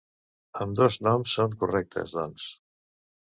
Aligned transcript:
Ambdós 0.63 0.97
noms 1.07 1.35
són 1.41 1.53
correctes, 1.65 2.17
doncs. 2.21 2.49